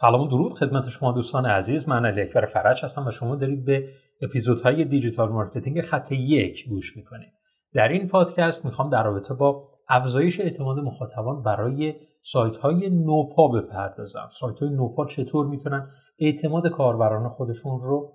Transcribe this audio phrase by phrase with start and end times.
[0.00, 1.88] سلام و درود خدمت شما دوستان عزیز.
[1.88, 3.88] من علی اکبر فرج هستم و شما دارید به
[4.22, 7.32] اپیزودهای digital marketing خط یک گوش می‌کنید.
[7.74, 14.28] در این پادکست می‌خوام در رابطه با افزایش اعتماد مخاطبان برای سایت های نوپا بپردازم.
[14.30, 18.12] سایت های نوپا چطور می‌تونن اعتماد کاربران خودشون رو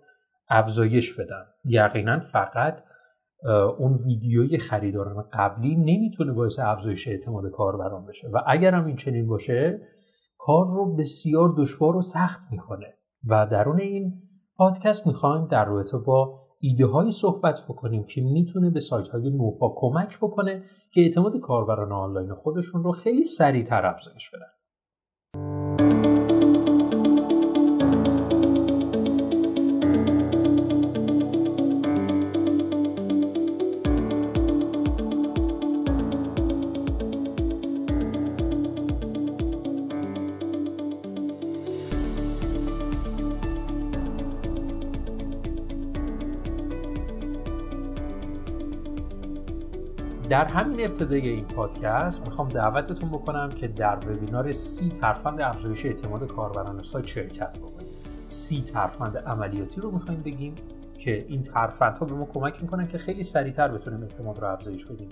[0.49, 2.83] افزایش بدن؟ یقینا فقط
[3.77, 8.27] اون ویدیوی خریداران قبلی نمی‌تونه باعث افزایش اعتماد کاربران بشه.
[8.27, 9.79] و اگر هم این چنین باشه
[10.45, 12.93] کار رو بسیار دشوار و سخت می‌کنه.
[13.27, 14.13] و درون این
[14.55, 19.73] پادکست می‌خوایم در رابطه با ایده های صحبت بکنیم که می‌تونه به سایت های نوپا
[19.77, 24.52] کمک بکنه که اعتماد کاربران آنلاین خودشون رو خیلی سریعتر افزایش بدن.
[50.33, 56.27] در همین ابتدای این پادکست می‌خوام دعوتتون بکنم که در وبینار سی ترفند افزایش اعتماد
[56.27, 57.87] کاربران سایت شرکت بکنید
[58.29, 60.55] سی ترفند عملیاتی رو می‌خوایم بگیم
[60.97, 65.09] که این ترفندها به ما کمک می‌کنن که خیلی سریعتر بتونیم اعتماد رو افزایش بدیم.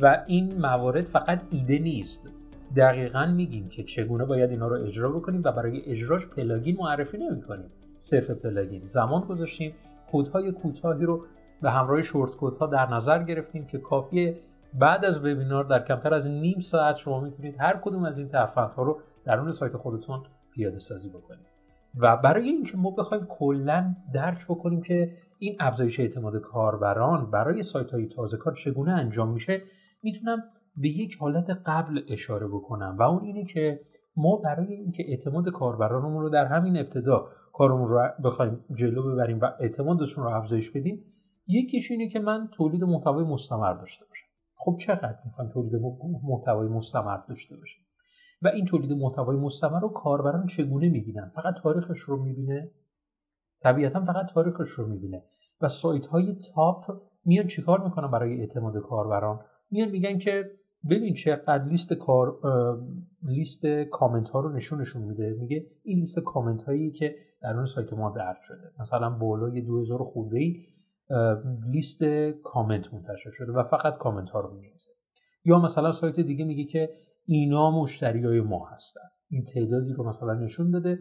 [0.00, 2.28] و این موارد فقط ایده نیست.
[2.76, 7.70] دقیقا میگیم که چگونه باید اینا رو اجرا بکنیم و برای اجراش plugin معرفی نمی‌کنیم.
[7.98, 8.82] صرف plugin.
[8.86, 9.74] زمان گذاشتیم.
[10.10, 11.24] کودهای کوتاهی رو
[11.62, 14.38] به همراه شورت کودها در نظر گرفتیم که کافیه
[14.74, 18.82] بعد از وبینار در کمتر از نیم ساعت شما می‌تونید هر کدوم از این ترفندها
[18.82, 20.22] رو درون سایت خودتون
[20.54, 21.46] پیاده سازی بکنید.
[22.00, 27.90] و برای اینکه ما بخوایم کلا درک بکنیم که این افزایش اعتماد کاربران برای سایت
[27.90, 29.62] های تازه کار چگونه انجام میشه
[30.02, 30.42] می‌تونم
[30.76, 33.80] به یک حالت قبل اشاره بکنم و اون اینه که
[34.16, 39.44] ما برای اینکه اعتماد کاربرانمون رو در همین ابتدا کارمون رو بخوایم جلو ببریم و
[39.60, 41.04] اعتمادشون رو افزایش بدیم
[41.46, 44.31] یکیش اینه که من تولید محتوای مستمر داشته باشم.
[44.64, 45.74] خب چقدر می‌خوایم تولید
[46.22, 47.82] محتوای مستمر داشته باشیم
[48.42, 52.70] و این تولید محتوای مستمر رو کاربران چگونه می‌بینن؟ فقط تاریخش رو می‌بینه؟
[53.62, 55.22] طبیعتا فقط تاریخش رو می‌بینه.
[55.60, 56.84] و سایت های تاپ
[57.24, 59.40] میان چیکار می‌کنن برای اعتماد کاربران؟
[59.70, 60.50] میان میگن که
[60.90, 62.38] ببین چقدر لیست کار
[63.22, 65.36] لیست کامنت ها رو نشونشون میده.
[65.40, 68.70] میگه این لیست کامنت هایی که در اون سایت ما درد شده.
[68.80, 70.56] مثلا بالای 2000 خورده ای
[71.70, 72.04] لیست
[72.44, 74.92] کامنت منتشر شده و فقط کامنت ها رو می‌نویسه.
[75.44, 79.08] یا مثلا سایت دیگه میگه که اینا مشتری های ما هستن.
[79.30, 80.98] این تعدادی رو مثلا نشون داده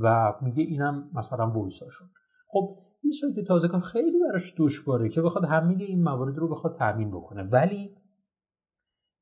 [0.00, 2.08] و میگه اینم مثلا وایساشون.
[2.46, 6.74] خب این سایت تازه کار خیلی براش دشواره که بخواد همه این موارد رو بخواد
[6.74, 7.42] تامین بکنه.
[7.42, 7.96] ولی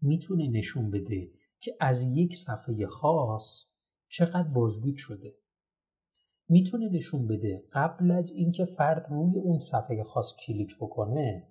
[0.03, 3.65] می‌تونه نشون بده که از یک صفحه خاص
[4.09, 5.35] چقدر بازدید شده.
[6.49, 11.49] می‌تونه نشون بده قبل از اینکه فرد روی اون صفحه خاص کلیک بکنه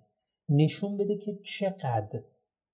[0.48, 2.22] نشون بده که چقدر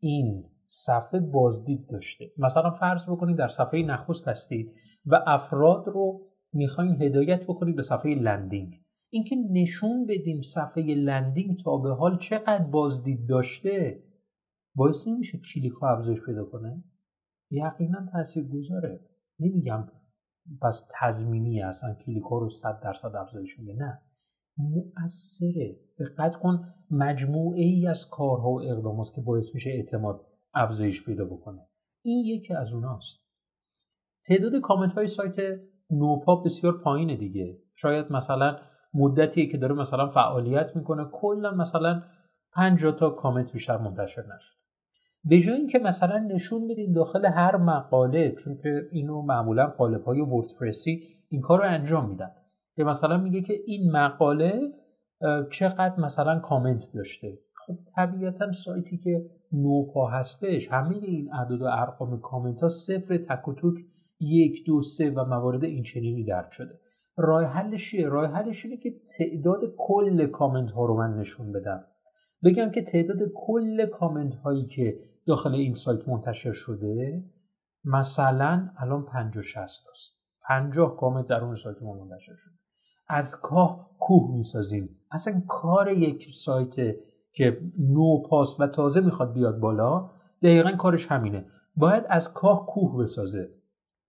[0.01, 2.31] این صفحه بازدید داشته.
[2.39, 4.73] مثلا فرض بکنید در صفحه نخست هستید
[5.07, 6.21] و افراد رو
[6.53, 8.75] می‌خواین هدایت بکنید به صفحه landing.
[9.11, 14.03] اینکه نشون بدیم صفحه landing تا به حال چقدر بازدید داشته
[14.75, 16.85] باعث نمیشه کلیک ها افزایش پیدا کنه.
[17.51, 19.01] یقینا تاثیر گذاره
[19.41, 19.87] نمیگم
[20.63, 23.73] پس تضمینی اصلا کلیک ها رو 100 درصد افزایش میده.
[23.73, 24.03] نه.
[24.57, 25.77] مؤثره.
[25.99, 31.67] دقت کن مجموعه ای از کارها و اقدامات که باعث میشه اعتماد افزایش پیدا بکنه.
[32.03, 33.25] این یکی از اوناست.
[34.25, 35.37] تعداد کامنت های سایت
[35.91, 37.59] نوپا بسیار پایینه دیگه.
[37.75, 38.59] شاید مثلا
[38.95, 41.05] مدتی که داره مثلا فعالیت می‌کنه.
[41.13, 42.03] کلا مثلا
[42.53, 44.64] 50 تا کامنت بیشتر منتشر نشد
[45.25, 50.21] به جای اینکه مثلا نشون بدین داخل هر مقاله چون که اینو معمولا قالب های
[50.21, 52.31] وردپرسی این کار رو انجام میدن
[52.77, 54.61] که مثلا میگه که این مقاله
[55.51, 57.39] چقدر مثلا کامنت داشته.
[57.67, 63.49] خب طبیعتا سایتی که نوپا هستش همه این اعداد و ارقام کامنت ها صفر تک
[63.49, 63.75] و توک
[64.21, 66.81] یک دو سه و موارد این چنینی درد شده.
[67.17, 71.85] راه حلش چیه؟ راه حلش اینه که تعداد کل کامنت ها رو من نشون بدم.
[72.45, 77.25] بگم که تعداد کل کامنت هایی که داخل این سایت منتشر شده
[77.85, 80.15] مثلا الان 50 60 است
[80.49, 82.55] 50 کامنت در اون سایت ما منتشر شده.
[83.09, 84.89] از کاه کوه می‌سازیم.
[85.11, 86.75] اصلا کار یک سایت
[87.33, 90.11] که نو پاس و تازه می‌خواد بیاد بالا
[90.43, 91.47] دقیقا کارش همینه.
[91.77, 93.49] باید از کاه کوه بسازه.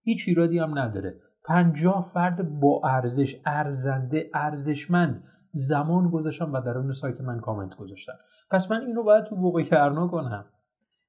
[0.01, 1.19] هیچ ایرادی هم نداره.
[1.45, 8.13] پنجاه فرد با ارزش ارزنده ارزشمند زمان گذاشتم و در اون سایت من کامنت گذاشتن.
[8.51, 10.45] پس من اینو باید تو بوق کرنا کنم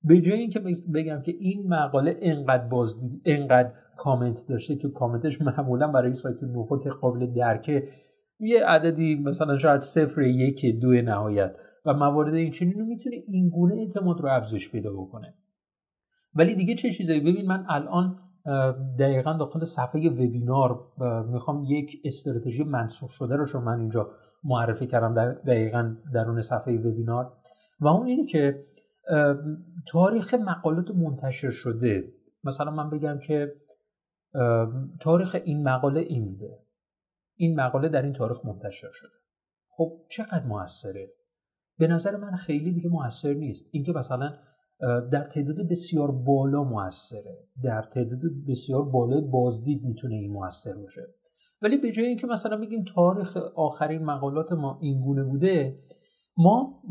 [0.06, 0.60] به جای اینکه
[0.94, 2.94] بگم که این مقاله انقدر باز
[3.24, 7.88] انقدر کامنت داشته که کامنتش معمولا برای سایت نوپا که قابل درکه
[8.40, 11.56] یه عددی مثلا شاید صفر یک دو نهایت.
[11.84, 15.34] و موارد این چنین می‌تونه این گونه اعتماد رو افزایش پیدا بکنه.
[16.34, 18.16] ولی دیگه چه چیزایی؟ ببین من الان
[18.98, 20.78] دقیقا داخل صفحه وبینار
[21.32, 24.10] می‌خوام یک استراتژی منسوخ شده رو شما من اینجا
[24.44, 27.32] معرفی کردم در دقیقا درون صفحه وبینار.
[27.80, 28.64] و اون اینه که
[29.88, 32.12] تاریخ مقالات منتشر شده.
[32.44, 33.52] مثلا من بگم که
[35.00, 36.58] تاریخ این مقاله این بوده.
[37.36, 39.10] این مقاله در این تاریخ منتشر شده.
[39.68, 41.10] خب چقدر موثره؟
[41.78, 43.68] به نظر من خیلی دیگه موثر نیست.
[43.72, 44.32] اینکه مثلا
[45.12, 47.38] در تعداد بسیار بالا موثره.
[47.62, 51.02] در تعداد بسیار بالای بازدید می‌تونه این موثر باشه.
[51.62, 55.78] ولی به جای اینکه مثلا بگیم تاریخ آخرین مقالات ما اینگونه بوده
[56.36, 56.82] ما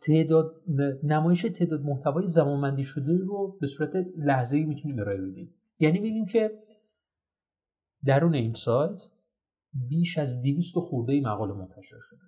[0.00, 0.62] تعداد
[1.02, 5.54] نمایش تعداد محتوای زمانبندی شده رو به صورت لحظه‌ای می‌تونیم ارائه بدیم.
[5.78, 6.50] یعنی بگیم که
[8.04, 9.02] درون این سایت
[9.88, 12.20] بیش از 200 خورده مقاله منتشر شده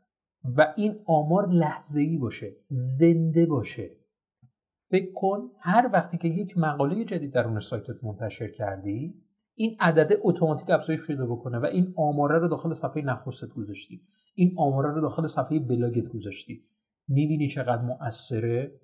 [0.45, 3.91] و این آمار لحظه‌ای باشه زنده باشه.
[4.91, 9.15] فکر کن هر وقتی که یک مقاله جدید درون سایتت منتشر کردی
[9.55, 14.01] این عدد اتوماتیک افزایش پیدا بکنه و این آماره رو داخل صفحه نخستت گذاشتی.
[14.37, 16.65] این آماره رو داخل صفحه بلاگت گذاشتی.
[17.09, 18.81] می‌بینی چقدر مؤثره؟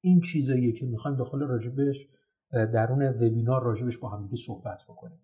[0.00, 2.08] این چیزاییه که می‌خوایم داخل راجبش
[2.52, 5.18] درون وبینار راجبش با هم صحبت بکنیم.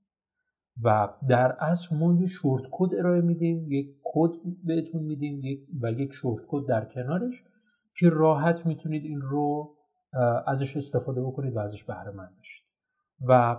[0.83, 4.31] و در اصل ما یه شورت کد ارائه میدیم یک کد
[4.65, 7.45] بهتون میدیم و یک شورت کد در کنارش
[7.99, 9.75] که راحت می‌تونید این رو
[10.47, 12.65] ازش استفاده بکنید و ازش بهره مند بشید.
[13.29, 13.57] و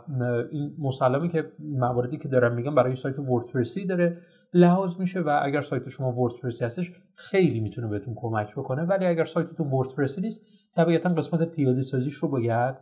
[0.52, 4.18] این مسلمه که مواردی که دارم میگم برای سایت وردپرسی داره.
[4.54, 8.82] لحاظ میشه و اگر سایت شما وردپرسی هستش خیلی می‌تونه بهتون کمک بکنه.
[8.82, 10.46] ولی اگر سایتتون وردپرسی نیست
[10.76, 12.76] طبیعتا قسمت پیاده سازیش رو باید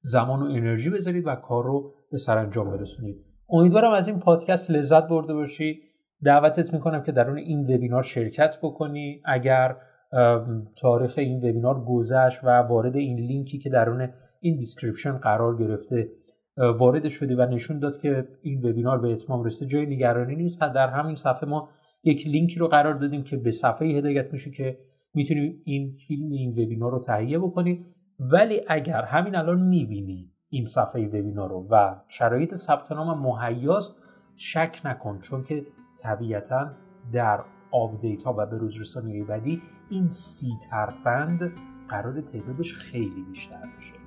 [0.00, 3.24] زمان و انرژی بذارید و کار رو به سرانجام برسونید.
[3.50, 5.80] امیدوارم از این پادکست لذت برده باشی.
[6.24, 9.22] دعوتت می‌کنم که درون این وبینار شرکت بکنی.
[9.24, 9.76] اگر
[10.80, 14.08] تاریخ این وبینار گذشت و وارد این لینکی که درون
[14.40, 16.08] این description قرار گرفته
[16.58, 20.60] وارد شدی و نشون داد که این وبینار به اتمام رسیده جای نگرانی نیست.
[20.60, 21.68] در همین صفحه ما
[22.04, 24.78] یک لینکی رو قرار دادیم که به صفحه هدایت میشه که
[25.14, 27.86] می‌تونیم این فیلم این وبینار رو تهیه بکنیم.
[28.20, 34.02] ولی اگر همین الان می‌بینی این صفحه وبینار رو و شرایط ثبت نام مهیاست
[34.36, 35.20] شک نکن.
[35.20, 35.66] چون که
[36.00, 36.70] طبیعتا
[37.12, 37.40] در
[37.70, 41.52] آپدیت ها و به روز رسانی بعدی این سی ترفند
[41.88, 43.97] قراره تعدادش خیلی بیشتر بشه.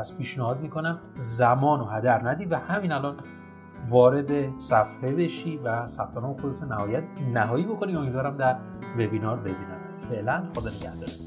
[0.00, 3.16] پس پیشنهاد می‌کنم زمان و هدر ندی و همین الان
[3.88, 7.96] وارد صفحه بشی و ثبت نام خودتو نهایت نهایی بکنی.
[7.96, 8.56] امیدوارم در
[8.94, 9.80] وبینار ببینم
[10.10, 11.26] فعلا خدا نگهدارتون